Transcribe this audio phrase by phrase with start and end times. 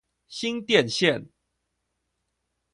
[0.27, 1.29] 新店線